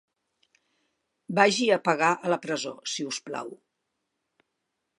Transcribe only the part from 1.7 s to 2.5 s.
a pagar a la